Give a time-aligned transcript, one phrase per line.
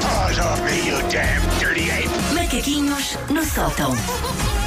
[0.00, 2.08] paws off me, you damn dirty ape!
[2.34, 3.94] Macaquinhos no sótão.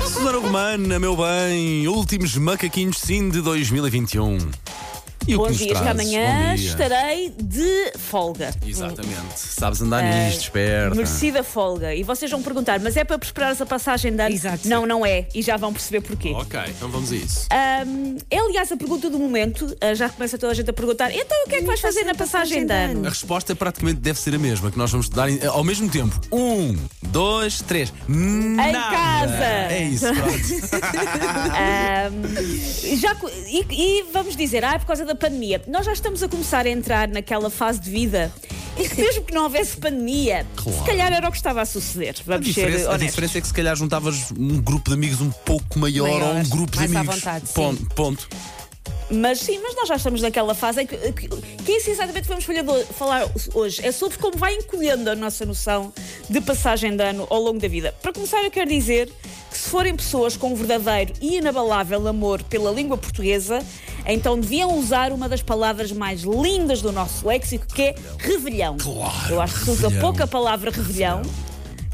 [0.01, 4.37] Susana Romana, meu bem, últimos macaquinhos sim de 2021.
[5.28, 6.70] E o que Bons nos dias, que amanhã Bom dia.
[6.70, 8.54] estarei de folga.
[8.65, 9.38] Exatamente.
[9.38, 10.96] Sabes andar nisto, esperta.
[10.96, 11.94] Merecida folga.
[11.94, 14.34] E vocês vão perguntar, mas é para preparar a passagem de ano?
[14.34, 14.67] Exato.
[14.67, 15.28] Não, não é.
[15.35, 16.31] E já vão perceber porquê.
[16.31, 17.48] Ok, então vamos a isso.
[17.52, 19.76] Ahm, é, aliás, a pergunta do momento.
[19.81, 22.04] Ah, já começa toda a gente a perguntar: então o que é que vais fazer
[22.04, 23.05] na passagem de ano?
[23.05, 26.20] A resposta praticamente deve ser a mesma, que nós vamos dar ao mesmo tempo.
[26.31, 26.76] Um,
[27.09, 27.94] dois, três.
[28.08, 29.44] Em casa.
[29.44, 30.80] É isso, pronto.
[31.55, 35.62] Ahm, já, co- e, e vamos dizer, ah, é por causa da pandemia.
[35.68, 38.32] Nós já estamos a começar a entrar naquela fase de vida
[38.77, 40.80] em que, mesmo que não houvesse pandemia, Claro.
[40.80, 42.16] se calhar era o que estava a suceder.
[42.20, 43.08] A Vamos ser diferença, a honestos.
[43.08, 46.41] diferença é que se calhar juntavas um grupo de amigos um pouco maior, Maior, ou
[46.41, 47.16] um grupo de mais à amigos.
[47.16, 47.54] vontade, sim.
[47.54, 48.30] ponto, ponto.
[49.12, 52.27] Mas sim, mas nós já estamos naquela fase em que, que, que é isso exatamente
[52.27, 52.45] que vamos
[52.95, 53.85] falar hoje.
[53.85, 55.91] É sobre como vai encolhendo a nossa noção
[56.29, 57.93] de passagem de ano ao longo da vida.
[58.01, 59.12] Para começar, eu quero dizer
[59.49, 63.63] que se forem pessoas com um verdadeiro e inabalável amor pela língua portuguesa,
[64.06, 68.78] então deviam usar uma das palavras mais lindas do nosso léxico, que é revelhão.
[68.78, 70.02] Claro, eu acho que se usa revelhão.
[70.02, 71.23] pouco a palavra revelhão,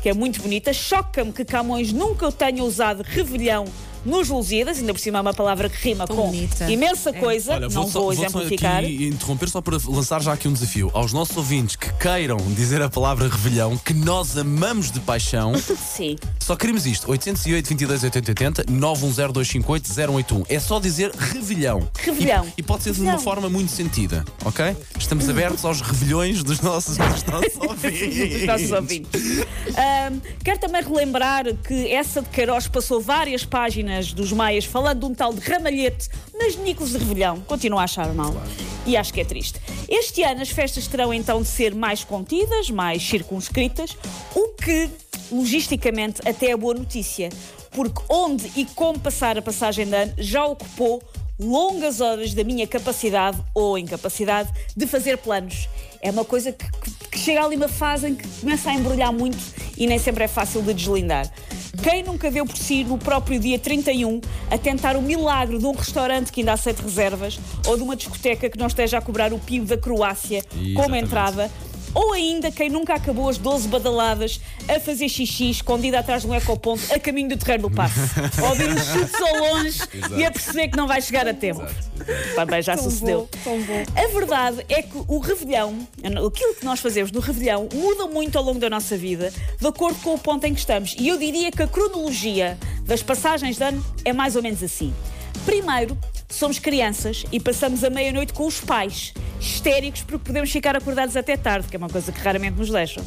[0.02, 0.74] que é muito bonita.
[0.74, 3.66] Choca-me que Camões nunca tenha usado revelhão
[4.06, 6.70] nos Lusíadas, ainda por cima é uma palavra que rima Tão com bonita.
[6.72, 7.14] imensa É.
[7.14, 8.84] coisa, Olha, não só, vou só exemplificar.
[8.84, 12.82] aqui interromper só para lançar já aqui um desafio aos nossos ouvintes que queiram dizer
[12.82, 15.54] a palavra revelhão, que nós amamos de paixão.
[15.58, 16.16] Sim.
[16.46, 20.44] Só queremos isto: 808 22 80 80 910 258 081.
[20.48, 21.90] É só dizer revelhão.
[21.98, 22.46] Revelhão.
[22.56, 24.78] E, e pode ser de uma forma muito sentida, ok?
[24.96, 28.34] Estamos abertos aos revelhões dos nossos, dos nossos ouvintes.
[28.34, 29.22] dos nossos ouvintes.
[29.70, 35.06] Ahm, quero também relembrar que essa de Queiroz passou várias páginas dos Maias falando de
[35.06, 37.42] um tal de ramalhete nas Nicolas de Revelhão.
[37.42, 38.36] Continuo a achar mal.
[38.86, 39.60] E acho que é triste.
[39.90, 43.98] Este ano as festas terão então de ser mais contidas, mais circunscritas,
[44.36, 44.92] o que,
[45.32, 47.30] logisticamente, até é boa notícia.
[47.72, 51.02] Porque onde e como passar a passagem de ano já ocupou
[51.38, 55.68] longas horas da minha capacidade ou incapacidade de fazer planos.
[56.02, 56.66] É uma coisa que,
[57.12, 59.38] que- chega ali uma fase em que começa a embrulhar muito
[59.78, 61.30] e nem sempre é fácil de deslindar.
[61.84, 65.74] Quem nunca deu por si no próprio dia 31 a tentar o milagre de um
[65.74, 69.40] restaurante que ainda aceita reservas ou de uma discoteca que não esteja a cobrar o
[69.40, 71.06] PIB da Croácia como Exatamente.
[71.06, 71.52] entrada?
[71.96, 76.36] Ou ainda quem nunca acabou as 12 badaladas a fazer xixi escondida atrás de um
[76.36, 78.00] ecoponto a caminho do terreiro do passo.
[78.44, 79.80] a ouvir uns chutes ao longe
[80.18, 81.64] e a perceber que não vai chegar a tempo.
[82.36, 83.30] Também já sucedeu.
[83.44, 83.84] Tão bom.
[83.96, 85.88] A verdade é que o Revelhão,
[86.28, 89.98] aquilo que nós fazemos no Revelhão, muda muito ao longo da nossa vida, de acordo
[90.02, 90.96] com o ponto em que estamos.
[91.00, 94.94] E eu diria que a cronologia das passagens de ano é mais ou menos assim.
[95.46, 95.98] Primeiro,
[96.30, 101.38] somos crianças e passamos a meia-noite com os pais, histéricos porque podemos ficar acordados até
[101.38, 103.06] tarde, que é uma coisa que raramente nos deixam.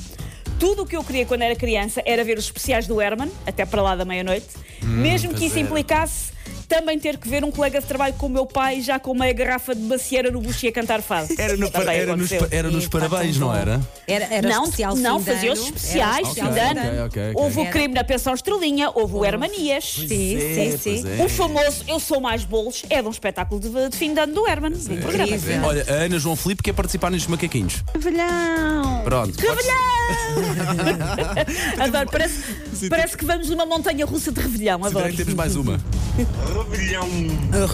[0.58, 3.64] Tudo o que eu queria quando era criança era ver os especiais do Herman, até
[3.64, 4.48] para lá da meia-noite,
[4.82, 5.66] mesmo que isso era.
[5.66, 6.32] implicasse
[6.68, 9.32] também ter que ver um colega de trabalho com o meu pai já com meia
[9.32, 11.28] garrafa de macieira no bucho e a cantar fado.
[11.38, 13.80] Era, no, Também era, nos, era nos Epá, parabéns, não era?
[14.06, 17.04] Era, era não, especial não fazia os especiais, era fim especial de fim ano.
[17.06, 17.32] ok, ok.
[17.34, 17.70] Houve o Era.
[17.70, 19.84] crime na pensão Estrelinha, houve o Hermanias.
[19.84, 21.04] Sim, sim, pois sim.
[21.20, 21.24] é.
[21.24, 24.34] O famoso Eu Sou Mais Bolos é de um espetáculo de, de fim de ano
[24.34, 24.72] do Herman.
[24.74, 25.36] um programa.
[25.36, 25.64] Incrível.
[25.64, 27.82] Olha, a Ana João Filipe quer participar nestes macaquinhos.
[27.94, 29.02] Revelhão!
[29.04, 29.34] Pronto.
[29.42, 29.66] podes-
[31.80, 34.80] Adoro, parece, parece que vamos numa montanha russa de revelhão.
[34.82, 35.04] Se Adoro.
[35.06, 35.80] bem que temos mais uma.
[36.24, 37.08] Revelhão!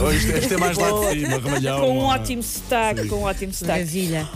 [0.01, 1.81] Oh, Este, este é mais lá de cima, remalhão.
[1.81, 3.79] Com um ótimo sotaque, com um ótimo sotaque.
[3.81, 4.29] Maravilha.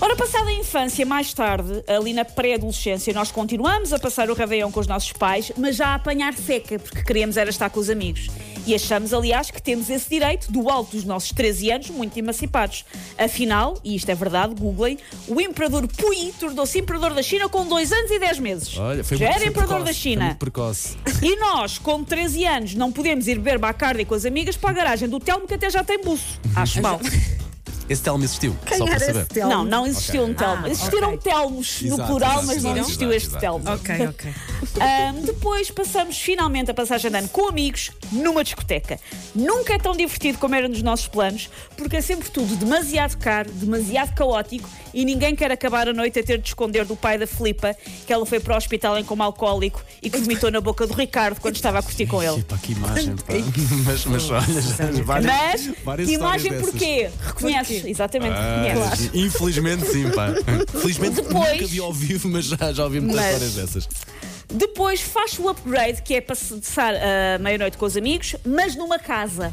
[0.00, 4.70] Ora, passada a infância, mais tarde, ali na pré-adolescência, nós continuamos a passar o Réveillon
[4.70, 7.88] com os nossos pais, mas já a apanhar seca, porque queríamos era estar com os
[7.88, 8.28] amigos.
[8.66, 12.84] E achamos, aliás, que temos esse direito, do alto dos nossos 13 anos, muito emancipados.
[13.18, 14.98] Afinal, e isto é verdade, googlem,
[15.28, 18.76] o imperador Puyi tornou-se imperador da China com 2 anos e 10 meses.
[18.78, 20.24] Olha, foi já muito era imperador precoce, da foi China.
[20.26, 20.96] muito precoce.
[21.22, 24.72] E nós, com 13 anos, não podemos ir beber Bacardi com as amigas para a
[24.72, 26.40] garagem do Telmo, que até já tem buço.
[26.56, 27.00] Acho mal.
[27.88, 29.26] Esse Telmo existiu, só para saber.
[29.46, 30.64] Não, não existiu um Telmo.
[30.64, 31.32] Ah, Existiram ok.
[31.32, 33.70] Telmos no Exato, plural, exato, mas não exato, existiu exato, este exato, Telmo.
[33.74, 34.34] Ok, ok.
[34.80, 38.98] Ahm, depois passamos finalmente a passagem de ano com amigos numa discoteca.
[39.34, 43.50] Nunca é tão divertido como era nos nossos planos, porque é sempre tudo demasiado caro,
[43.52, 47.26] demasiado caótico e ninguém quer acabar a noite a ter de esconder do pai da
[47.26, 47.76] Filipa
[48.06, 50.94] que ela foi para o hospital em coma alcoólico e que vomitou na boca do
[50.94, 52.42] Ricardo quando estava a curtir com ele.
[52.44, 53.24] Pá, que imagem, pá.
[53.84, 54.40] mas, mas olha,
[55.04, 56.70] várias, Mas, várias que imagem dessas.
[56.70, 57.10] porquê?
[57.26, 57.84] Reconheces?
[57.84, 59.10] Exatamente, Ah, reconheces.
[59.12, 60.28] Infelizmente sim, pá.
[60.80, 63.88] Felizmente Depois- nunca vi ao vivo, mas já, já ouvi muitas Mas- histórias dessas.
[64.52, 69.52] Depois faz o upgrade, que é passar a meia-noite com os amigos, mas numa casa.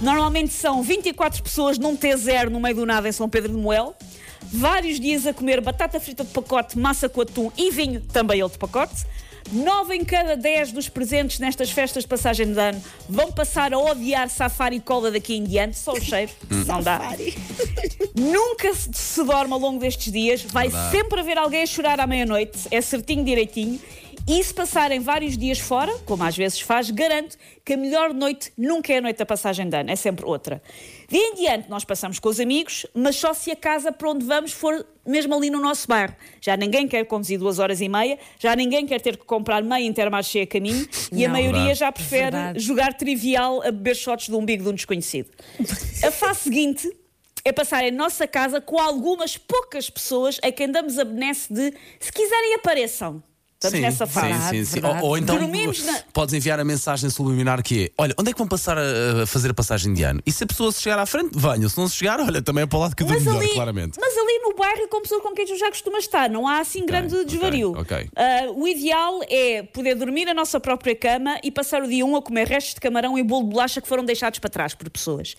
[0.00, 3.94] Normalmente são 24 pessoas num T0 no meio do nada em São Pedro de Moel.
[4.42, 8.48] Vários dias a comer batata frita de pacote, massa com atum e vinho, também ele
[8.48, 9.04] de pacote.
[9.52, 13.78] Nove em cada dez dos presentes nestas festas de passagem de ano vão passar a
[13.78, 16.30] odiar safari e cola daqui em diante, só o cheiro,
[16.66, 17.00] não dá.
[18.14, 22.68] Nunca se dorme ao longo destes dias, vai sempre haver alguém a chorar à meia-noite,
[22.70, 23.80] é certinho direitinho.
[24.28, 28.52] E se passarem vários dias fora, como às vezes faz, garanto que a melhor noite
[28.56, 30.62] nunca é a noite da passagem de ano, é sempre outra.
[31.08, 34.24] De em diante, nós passamos com os amigos, mas só se a casa para onde
[34.24, 36.14] vamos for mesmo ali no nosso bairro.
[36.40, 39.84] Já ninguém quer conduzir duas horas e meia, já ninguém quer ter que comprar meia
[39.84, 41.32] intermarché a caminho e a Não.
[41.32, 41.78] maioria Verdade.
[41.80, 42.60] já prefere Verdade.
[42.60, 45.28] jogar trivial a beber shots do umbigo de um desconhecido.
[46.04, 46.88] A fase seguinte
[47.44, 51.74] é passar em nossa casa com algumas poucas pessoas a quem damos a benesse de,
[51.98, 53.20] se quiserem, apareçam.
[53.62, 54.48] Estamos nessa fase.
[54.48, 54.86] Sim, sim, sim.
[54.86, 58.32] Ou, ou então Dormimos na- podes enviar a mensagem subliminar que é: Olha, onde é
[58.32, 60.22] que vão passar a, a fazer a passagem de ano?
[60.24, 61.68] E se a pessoa se chegar à frente, venham.
[61.68, 63.98] Se não se chegar, olha, também é para o lado que eu melhor, claramente.
[64.00, 66.86] mas ali no bairro, com pessoas com quem tu já costumas estar, não há assim
[66.86, 67.72] grande ok, desvario.
[67.78, 68.08] ok.
[68.16, 72.16] Ah, o ideal é poder dormir na nossa própria cama e passar o dia um
[72.16, 74.88] a comer restos de camarão e bolo de bolacha que foram deixados para trás por
[74.88, 75.36] pessoas.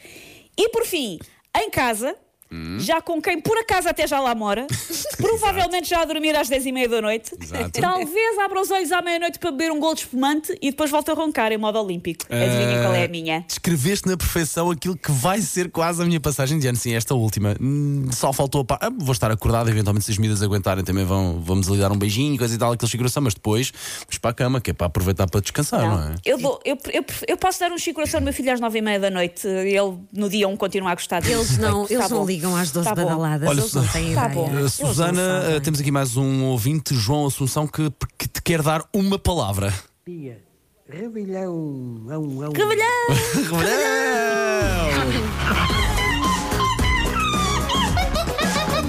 [0.56, 1.18] E por fim,
[1.58, 2.16] em casa.
[2.52, 2.78] Hum.
[2.80, 4.68] Já com quem por acaso até já lá mora,
[5.18, 7.32] provavelmente já a dormir às 10 e meia da noite.
[7.42, 7.80] Exato.
[7.80, 11.12] Talvez abra os olhos à meia-noite para beber um gol de espumante e depois volta
[11.12, 12.26] a roncar em modo olímpico.
[12.30, 13.46] Adivinhem qual é a minha?
[13.48, 16.78] Descreveste na perfeição aquilo que vai ser quase a minha passagem de ano.
[16.78, 17.56] Sim, esta última.
[17.62, 18.80] Hum, Só faltou a pa...
[18.82, 21.98] ah, Vou estar acordado, eventualmente, se as medidas aguentarem, também vão, vamos ali dar um
[21.98, 23.72] beijinho, coisa e tal, aquela figuração, mas depois
[24.02, 26.16] vamos para a cama, que é para aproveitar para descansar, não, é?
[26.26, 28.80] Eu, dou- eu, eu, eu posso dar um chico coração ao meu filho às nove
[28.80, 29.48] e meia da noite.
[29.48, 31.36] Ele no dia um continua a gostar dele.
[31.36, 32.26] Eles não, Tá eles não bom.
[32.42, 34.30] Ligam às 12 Tá badaladas, Olha, eles não têm tá ideia.
[34.30, 34.50] bom.
[34.58, 35.22] Eles Susana,
[35.58, 39.72] uh, temos aqui mais um ouvinte, João Assunção, que, que te quer dar uma palavra.
[40.08, 40.42] Dia.
[40.90, 42.08] Revilhão.
[42.10, 42.52] Ão, ão.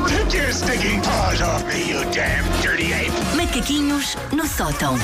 [0.09, 3.13] Take your stinking paws off me, you damn dirty ape!
[3.37, 4.97] Macaquinhos no sótão.